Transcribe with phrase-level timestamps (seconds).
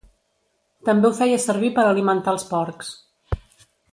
[0.89, 2.91] També ho feia servir per alimentar els porcs.